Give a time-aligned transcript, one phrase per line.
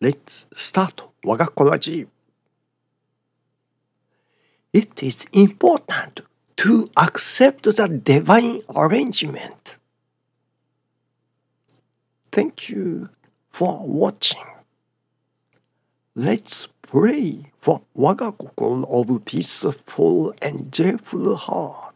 [0.00, 2.08] Let's start 我がこラジ
[4.72, 6.24] It is important
[6.56, 9.78] to accept the divine arrangement.
[12.30, 13.08] Thank you
[13.50, 14.40] for watching.
[16.16, 21.89] Let's pray for 我が心 of peaceful and joyful heart.